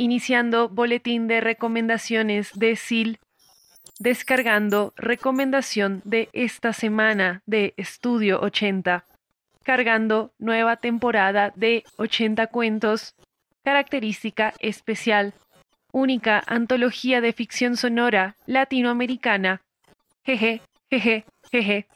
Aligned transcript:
Iniciando 0.00 0.70
boletín 0.70 1.28
de 1.28 1.42
recomendaciones 1.42 2.52
de 2.54 2.74
SIL, 2.74 3.18
descargando 3.98 4.94
recomendación 4.96 6.00
de 6.06 6.30
esta 6.32 6.72
semana 6.72 7.42
de 7.44 7.74
Estudio 7.76 8.40
80 8.40 9.04
cargando 9.62 10.32
nueva 10.38 10.76
temporada 10.76 11.52
de 11.54 11.84
80 11.98 12.46
cuentos, 12.46 13.14
característica 13.62 14.54
especial, 14.60 15.34
única 15.92 16.42
antología 16.46 17.20
de 17.20 17.34
ficción 17.34 17.76
sonora 17.76 18.36
latinoamericana. 18.46 19.60
Jeje, 20.24 20.62
jeje, 20.90 21.26
jeje. 21.52 21.86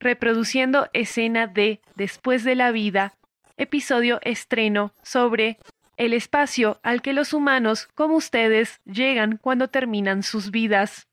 Reproduciendo 0.00 0.88
escena 0.92 1.46
de 1.46 1.80
Después 1.94 2.42
de 2.42 2.54
la 2.54 2.70
vida, 2.72 3.14
episodio 3.56 4.18
estreno 4.22 4.92
sobre 5.02 5.58
el 5.96 6.12
espacio 6.12 6.80
al 6.82 7.02
que 7.02 7.12
los 7.12 7.32
humanos 7.32 7.88
como 7.94 8.16
ustedes 8.16 8.80
llegan 8.84 9.38
cuando 9.40 9.68
terminan 9.68 10.22
sus 10.22 10.50
vidas. 10.50 11.08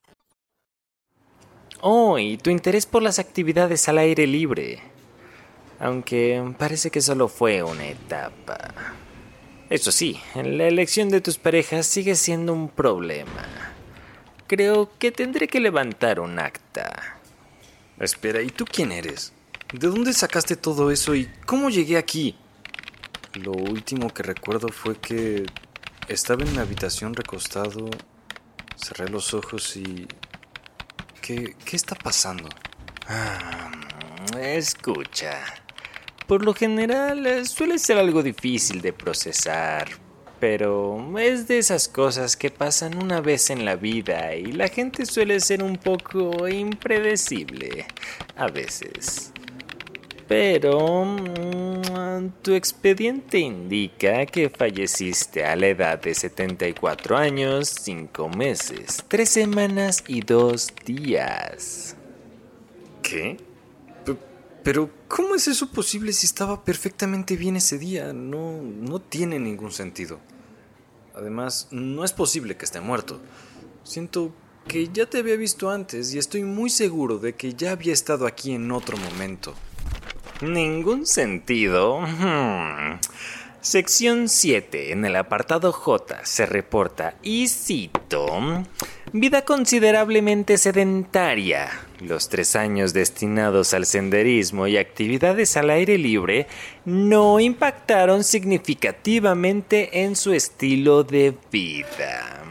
Oh, 1.81 2.17
y 2.17 2.37
tu 2.37 2.49
interés 2.49 2.85
por 2.85 3.01
las 3.01 3.19
actividades 3.19 3.87
al 3.89 3.97
aire 3.97 4.25
libre 4.27 4.93
aunque 5.83 6.41
parece 6.57 6.89
que 6.91 7.01
solo 7.01 7.27
fue 7.27 7.61
una 7.61 7.85
etapa. 7.85 8.73
Eso 9.69 9.91
sí, 9.91 10.17
la 10.33 10.65
elección 10.67 11.09
de 11.09 11.19
tus 11.19 11.37
parejas 11.37 11.85
sigue 11.85 12.15
siendo 12.15 12.53
un 12.53 12.69
problema. 12.69 13.45
Creo 14.47 14.89
que 14.97 15.11
tendré 15.11 15.49
que 15.49 15.59
levantar 15.59 16.21
un 16.21 16.39
acta. 16.39 17.19
Espera, 17.99 18.41
¿y 18.41 18.47
tú 18.47 18.63
quién 18.65 18.93
eres? 18.93 19.33
¿De 19.73 19.87
dónde 19.87 20.13
sacaste 20.13 20.55
todo 20.55 20.89
eso 20.89 21.15
y 21.15 21.29
cómo 21.45 21.69
llegué 21.69 21.97
aquí? 21.97 22.37
Lo 23.35 23.51
último 23.51 24.13
que 24.13 24.21
recuerdo 24.21 24.69
fue 24.69 24.95
que 24.99 25.45
estaba 26.07 26.43
en 26.43 26.53
mi 26.53 26.59
habitación 26.59 27.15
recostado, 27.15 27.89
cerré 28.75 29.09
los 29.09 29.33
ojos 29.33 29.75
y... 29.75 30.07
¿Qué, 31.21 31.55
qué 31.65 31.75
está 31.75 31.95
pasando? 31.95 32.49
Ah, 33.07 33.71
escucha. 34.39 35.39
Por 36.27 36.45
lo 36.45 36.53
general 36.53 37.25
eh, 37.25 37.45
suele 37.45 37.79
ser 37.79 37.97
algo 37.97 38.21
difícil 38.21 38.81
de 38.81 38.93
procesar, 38.93 39.87
pero 40.39 41.17
es 41.17 41.47
de 41.47 41.57
esas 41.57 41.87
cosas 41.87 42.37
que 42.37 42.51
pasan 42.51 43.01
una 43.01 43.19
vez 43.19 43.49
en 43.49 43.65
la 43.65 43.77
vida 43.77 44.35
y 44.35 44.51
la 44.51 44.67
gente 44.67 45.05
suele 45.05 45.39
ser 45.39 45.63
un 45.63 45.77
poco 45.77 46.47
impredecible 46.47 47.85
a 48.35 48.47
veces. 48.47 49.31
Pero 50.27 51.05
mm, 51.05 51.72
tu 52.41 52.53
expediente 52.53 53.39
indica 53.39 54.25
que 54.25 54.49
falleciste 54.49 55.45
a 55.45 55.55
la 55.55 55.67
edad 55.67 56.01
de 56.01 56.13
74 56.13 57.17
años, 57.17 57.69
5 57.81 58.29
meses, 58.29 59.03
3 59.07 59.29
semanas 59.29 60.03
y 60.07 60.21
2 60.21 60.73
días. 60.85 61.95
¿Qué? 63.01 63.37
Pero, 64.63 64.89
¿cómo 65.09 65.35
es 65.35 65.47
eso 65.49 65.69
posible 65.71 66.13
si 66.13 66.25
estaba 66.25 66.63
perfectamente 66.63 67.35
bien 67.35 67.57
ese 67.57 67.77
día? 67.77 68.13
No, 68.13 68.61
no 68.61 68.99
tiene 68.99 69.37
ningún 69.37 69.71
sentido. 69.71 70.19
Además, 71.13 71.67
no 71.71 72.05
es 72.05 72.13
posible 72.13 72.55
que 72.55 72.63
esté 72.63 72.79
muerto. 72.79 73.19
Siento 73.83 74.33
que 74.67 74.87
ya 74.87 75.05
te 75.05 75.17
había 75.17 75.35
visto 75.35 75.69
antes 75.69 76.13
y 76.13 76.17
estoy 76.17 76.43
muy 76.43 76.69
seguro 76.69 77.17
de 77.17 77.33
que 77.35 77.53
ya 77.53 77.71
había 77.71 77.91
estado 77.91 78.25
aquí 78.25 78.53
en 78.53 78.71
otro 78.71 78.97
momento. 78.97 79.53
Ningún 80.41 81.05
sentido. 81.05 82.01
Hmm. 82.01 82.99
Sección 83.63 84.27
7. 84.27 84.91
En 84.91 85.05
el 85.05 85.15
apartado 85.15 85.71
J 85.71 86.25
se 86.25 86.45
reporta, 86.45 87.15
y 87.23 87.47
cito, 87.47 88.27
vida 89.13 89.43
considerablemente 89.45 90.57
sedentaria. 90.57 91.69
Los 92.01 92.27
tres 92.27 92.57
años 92.57 92.91
destinados 92.91 93.73
al 93.73 93.85
senderismo 93.85 94.67
y 94.67 94.75
actividades 94.75 95.55
al 95.55 95.69
aire 95.69 95.97
libre 95.97 96.47
no 96.83 97.39
impactaron 97.39 98.25
significativamente 98.25 100.03
en 100.03 100.17
su 100.17 100.33
estilo 100.33 101.05
de 101.05 101.33
vida. 101.49 102.43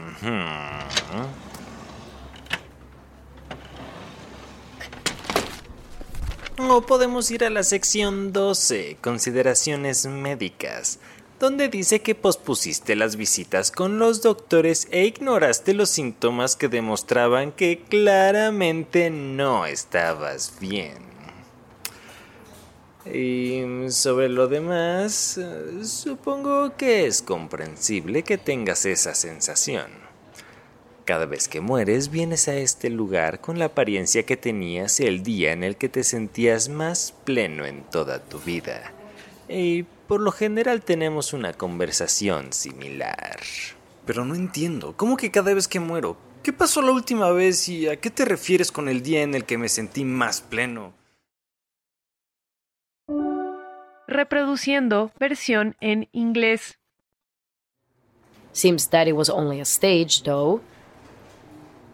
O 6.59 6.81
podemos 6.81 7.31
ir 7.31 7.43
a 7.43 7.49
la 7.49 7.63
sección 7.63 8.31
12, 8.31 8.97
consideraciones 9.01 10.05
médicas, 10.05 10.99
donde 11.39 11.67
dice 11.67 12.01
que 12.03 12.13
pospusiste 12.13 12.95
las 12.95 13.15
visitas 13.15 13.71
con 13.71 13.97
los 13.97 14.21
doctores 14.21 14.87
e 14.91 15.05
ignoraste 15.05 15.73
los 15.73 15.89
síntomas 15.89 16.55
que 16.55 16.69
demostraban 16.69 17.53
que 17.53 17.81
claramente 17.89 19.09
no 19.09 19.65
estabas 19.65 20.53
bien. 20.59 20.99
Y 23.11 23.89
sobre 23.89 24.29
lo 24.29 24.47
demás, 24.47 25.39
supongo 25.83 26.77
que 26.77 27.07
es 27.07 27.23
comprensible 27.23 28.21
que 28.21 28.37
tengas 28.37 28.85
esa 28.85 29.15
sensación. 29.15 30.12
Cada 31.05 31.25
vez 31.25 31.49
que 31.49 31.59
mueres 31.59 32.11
vienes 32.11 32.47
a 32.47 32.55
este 32.55 32.89
lugar 32.89 33.41
con 33.41 33.59
la 33.59 33.65
apariencia 33.65 34.23
que 34.23 34.37
tenías 34.37 35.01
el 35.01 35.21
día 35.21 35.51
en 35.51 35.63
el 35.63 35.75
que 35.75 35.89
te 35.89 36.03
sentías 36.03 36.69
más 36.69 37.13
pleno 37.25 37.65
en 37.65 37.83
toda 37.83 38.19
tu 38.19 38.39
vida. 38.39 38.93
Y 39.49 39.83
por 39.83 40.21
lo 40.21 40.31
general 40.31 40.81
tenemos 40.81 41.33
una 41.33 41.51
conversación 41.51 42.53
similar. 42.53 43.37
Pero 44.05 44.23
no 44.23 44.33
entiendo, 44.33 44.95
¿cómo 44.95 45.17
que 45.17 45.29
cada 45.29 45.53
vez 45.53 45.67
que 45.67 45.81
muero? 45.81 46.15
¿Qué 46.41 46.53
pasó 46.53 46.81
la 46.81 46.91
última 46.91 47.31
vez 47.31 47.67
y 47.67 47.89
a 47.89 47.97
qué 47.97 48.09
te 48.09 48.23
refieres 48.23 48.71
con 48.71 48.87
el 48.87 49.03
día 49.03 49.23
en 49.23 49.35
el 49.35 49.43
que 49.43 49.57
me 49.57 49.67
sentí 49.67 50.05
más 50.05 50.41
pleno? 50.41 50.93
Reproduciendo 54.07 55.11
versión 55.19 55.75
en 55.81 56.07
inglés. 56.13 56.77
Seems 58.53 58.89
that 58.89 59.07
it 59.07 59.15
was 59.15 59.29
only 59.29 59.59
a 59.59 59.65
stage, 59.65 60.23
though. 60.23 60.61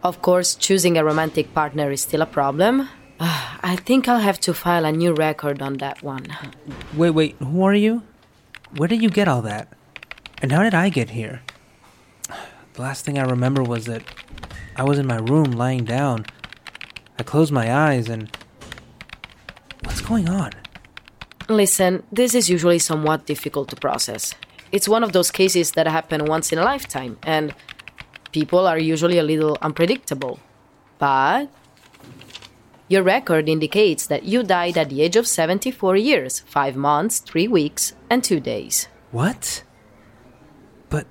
Of 0.02 0.22
course, 0.22 0.56
choosing 0.56 0.98
a 0.98 1.04
romantic 1.04 1.54
partner 1.54 1.92
is 1.92 2.02
still 2.02 2.22
a 2.22 2.26
problem. 2.26 2.88
Uh, 3.20 3.58
I 3.62 3.76
think 3.76 4.08
I'll 4.08 4.20
have 4.20 4.40
to 4.42 4.54
file 4.54 4.86
a 4.86 4.92
new 4.94 5.14
record 5.14 5.62
on 5.62 5.78
that 5.78 6.02
one. 6.02 6.28
Wait, 6.96 7.10
wait, 7.10 7.36
who 7.40 7.64
are 7.64 7.74
you? 7.74 8.04
Where 8.78 8.88
did 8.88 9.02
you 9.02 9.10
get 9.10 9.28
all 9.28 9.42
that? 9.42 9.68
And 10.42 10.54
how 10.54 10.64
did 10.64 10.74
I 10.74 10.88
get 10.88 11.10
here? 11.10 11.42
The 12.74 12.82
last 12.82 13.04
thing 13.04 13.20
I 13.20 13.24
remember 13.24 13.62
was 13.62 13.86
that 13.86 14.04
I 14.78 14.84
was 14.84 14.98
in 15.00 15.06
my 15.06 15.18
room 15.18 15.52
lying 15.52 15.84
down. 15.84 16.26
I 17.18 17.24
closed 17.24 17.52
my 17.52 17.74
eyes 17.74 18.08
and. 18.08 18.32
What's 19.84 20.00
going 20.00 20.30
on? 20.30 20.52
Listen, 21.50 22.04
this 22.12 22.34
is 22.34 22.50
usually 22.50 22.80
somewhat 22.80 23.26
difficult 23.26 23.70
to 23.70 23.76
process. 23.76 24.34
It's 24.72 24.88
one 24.88 25.04
of 25.04 25.12
those 25.12 25.32
cases 25.32 25.72
that 25.72 25.88
happen 25.88 26.26
once 26.26 26.54
in 26.54 26.60
a 26.60 26.64
lifetime, 26.64 27.18
and 27.24 27.54
people 28.32 28.68
are 28.68 28.78
usually 28.78 29.18
a 29.18 29.24
little 29.24 29.58
unpredictable. 29.62 30.40
But 30.98 31.50
your 32.88 33.04
record 33.04 33.48
indicates 33.48 34.08
that 34.08 34.24
you 34.24 34.44
died 34.44 34.78
at 34.78 34.90
the 34.90 35.02
age 35.02 35.16
of 35.16 35.28
74 35.28 35.96
years, 35.96 36.40
5 36.40 36.76
months, 36.76 37.20
3 37.20 37.48
weeks, 37.48 37.94
and 38.10 38.24
2 38.24 38.40
days. 38.40 38.88
What? 39.12 39.64
But. 40.90 41.06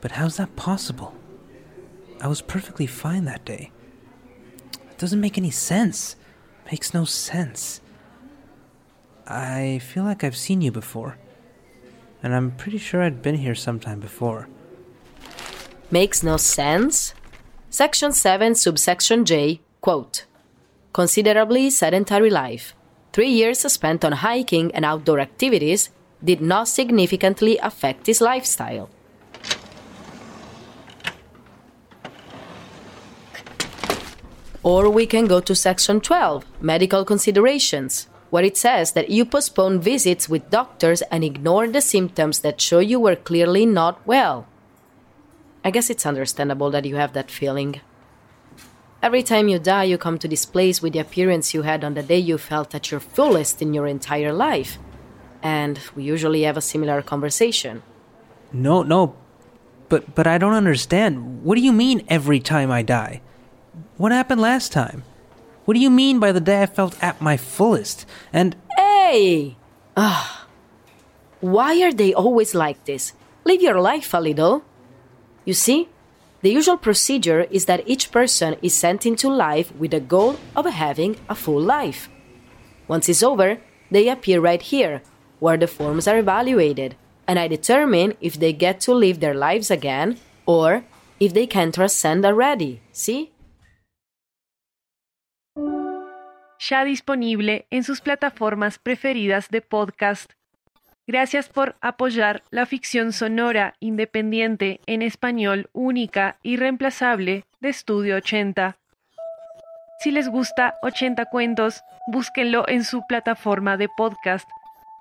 But 0.00 0.12
how's 0.12 0.36
that 0.36 0.56
possible? 0.56 1.14
I 2.20 2.28
was 2.28 2.42
perfectly 2.42 2.86
fine 2.86 3.24
that 3.24 3.44
day. 3.44 3.70
It 4.90 4.98
doesn't 4.98 5.20
make 5.20 5.38
any 5.38 5.50
sense. 5.50 6.16
Makes 6.70 6.94
no 6.94 7.04
sense. 7.04 7.80
I 9.26 9.80
feel 9.80 10.04
like 10.04 10.22
I've 10.22 10.36
seen 10.36 10.60
you 10.60 10.70
before. 10.70 11.18
And 12.22 12.34
I'm 12.34 12.52
pretty 12.52 12.78
sure 12.78 13.02
I'd 13.02 13.22
been 13.22 13.36
here 13.36 13.54
sometime 13.54 14.00
before. 14.00 14.48
Makes 15.94 16.24
no 16.24 16.38
sense? 16.38 17.14
Section 17.70 18.10
7, 18.10 18.56
subsection 18.56 19.24
J, 19.24 19.60
quote 19.80 20.24
Considerably 20.92 21.70
sedentary 21.70 22.30
life. 22.30 22.74
Three 23.12 23.30
years 23.30 23.60
spent 23.72 24.04
on 24.04 24.10
hiking 24.10 24.74
and 24.74 24.84
outdoor 24.84 25.20
activities 25.20 25.90
did 26.24 26.40
not 26.40 26.66
significantly 26.66 27.58
affect 27.58 28.08
his 28.08 28.20
lifestyle. 28.20 28.90
Or 34.64 34.90
we 34.90 35.06
can 35.06 35.26
go 35.26 35.38
to 35.38 35.54
section 35.54 36.00
12, 36.00 36.44
medical 36.60 37.04
considerations, 37.04 38.08
where 38.30 38.42
it 38.42 38.56
says 38.56 38.94
that 38.94 39.10
you 39.10 39.24
postpone 39.24 39.78
visits 39.78 40.28
with 40.28 40.50
doctors 40.50 41.02
and 41.12 41.22
ignore 41.22 41.68
the 41.68 41.80
symptoms 41.80 42.40
that 42.40 42.60
show 42.60 42.80
you 42.80 42.98
were 42.98 43.14
clearly 43.14 43.64
not 43.64 44.04
well. 44.04 44.48
I 45.64 45.70
guess 45.70 45.88
it's 45.88 46.04
understandable 46.04 46.70
that 46.70 46.84
you 46.84 46.96
have 46.96 47.14
that 47.14 47.30
feeling. 47.30 47.80
Every 49.02 49.22
time 49.22 49.48
you 49.48 49.58
die, 49.58 49.84
you 49.84 49.98
come 49.98 50.18
to 50.18 50.28
this 50.28 50.44
place 50.44 50.82
with 50.82 50.92
the 50.92 50.98
appearance 50.98 51.54
you 51.54 51.62
had 51.62 51.82
on 51.84 51.94
the 51.94 52.02
day 52.02 52.18
you 52.18 52.36
felt 52.38 52.74
at 52.74 52.90
your 52.90 53.00
fullest 53.00 53.62
in 53.62 53.72
your 53.72 53.86
entire 53.86 54.32
life. 54.32 54.78
And 55.42 55.78
we 55.96 56.04
usually 56.04 56.42
have 56.42 56.56
a 56.56 56.62
similar 56.62 57.02
conversation. 57.02 57.82
No, 58.52 58.82
no. 58.82 59.16
But 59.88 60.14
but 60.14 60.26
I 60.26 60.38
don't 60.38 60.54
understand. 60.54 61.44
What 61.44 61.56
do 61.56 61.60
you 61.60 61.72
mean 61.72 62.04
every 62.08 62.40
time 62.40 62.70
I 62.70 62.82
die? 62.82 63.20
What 63.96 64.12
happened 64.12 64.40
last 64.40 64.72
time? 64.72 65.04
What 65.64 65.74
do 65.74 65.80
you 65.80 65.90
mean 65.90 66.18
by 66.18 66.32
the 66.32 66.40
day 66.40 66.62
I 66.62 66.66
felt 66.66 66.96
at 67.02 67.20
my 67.20 67.36
fullest? 67.36 68.06
And 68.32 68.56
Hey! 68.76 69.56
Ah. 69.96 70.46
Why 71.40 71.82
are 71.82 71.92
they 71.92 72.14
always 72.14 72.54
like 72.54 72.84
this? 72.84 73.12
Live 73.44 73.60
your 73.60 73.80
life 73.80 74.14
a 74.14 74.20
little. 74.20 74.64
You 75.44 75.54
see, 75.54 75.88
the 76.42 76.50
usual 76.50 76.76
procedure 76.76 77.42
is 77.50 77.66
that 77.66 77.86
each 77.86 78.10
person 78.10 78.56
is 78.62 78.74
sent 78.74 79.06
into 79.06 79.28
life 79.28 79.74
with 79.76 79.92
the 79.92 80.00
goal 80.00 80.36
of 80.56 80.66
having 80.66 81.16
a 81.28 81.34
full 81.34 81.60
life. 81.60 82.08
Once 82.88 83.08
it's 83.08 83.22
over, 83.22 83.58
they 83.90 84.08
appear 84.08 84.40
right 84.40 84.60
here, 84.60 85.02
where 85.40 85.56
the 85.56 85.66
forms 85.66 86.06
are 86.08 86.18
evaluated, 86.18 86.96
and 87.26 87.38
I 87.38 87.48
determine 87.48 88.14
if 88.20 88.38
they 88.38 88.52
get 88.52 88.80
to 88.80 88.94
live 88.94 89.20
their 89.20 89.34
lives 89.34 89.70
again 89.70 90.18
or 90.46 90.84
if 91.20 91.32
they 91.32 91.46
can 91.46 91.72
transcend 91.72 92.24
already. 92.24 92.80
See? 92.92 93.30
Ya 96.70 96.84
disponible 96.84 97.66
en 97.70 97.84
sus 97.84 98.00
plataformas 98.00 98.78
preferidas 98.78 99.48
de 99.48 99.60
podcast. 99.60 100.32
Gracias 101.06 101.50
por 101.50 101.76
apoyar 101.82 102.42
la 102.50 102.64
ficción 102.64 103.12
sonora 103.12 103.74
independiente 103.78 104.80
en 104.86 105.02
español 105.02 105.68
única 105.74 106.36
y 106.42 106.56
reemplazable 106.56 107.44
de 107.60 107.68
Estudio 107.68 108.16
80. 108.16 108.78
Si 109.98 110.10
les 110.10 110.28
gusta 110.28 110.74
80 110.82 111.26
cuentos, 111.26 111.84
búsquenlo 112.06 112.66
en 112.68 112.84
su 112.84 113.06
plataforma 113.06 113.76
de 113.76 113.88
podcast. 113.88 114.48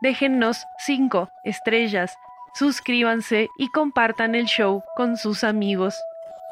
Déjennos 0.02 0.66
5 0.80 1.30
estrellas, 1.46 2.14
suscríbanse 2.54 3.48
y 3.58 3.70
compartan 3.70 4.36
el 4.36 4.46
show 4.46 4.84
con 4.98 5.16
sus 5.16 5.46
amigos. 5.46 5.96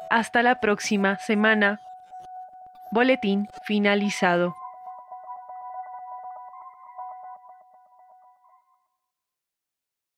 Hasta 0.08 0.42
la 0.42 0.60
próxima 0.60 1.18
semana. 1.18 1.80
Boletín 2.90 3.48
finalizado. 3.64 4.54